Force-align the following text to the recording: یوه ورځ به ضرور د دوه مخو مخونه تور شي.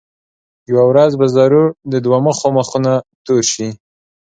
یوه 0.69 0.83
ورځ 0.91 1.11
به 1.19 1.25
ضرور 1.35 1.67
د 1.91 1.93
دوه 2.05 2.19
مخو 2.25 2.47
مخونه 2.57 2.91
تور 3.25 3.43
شي. 3.53 3.69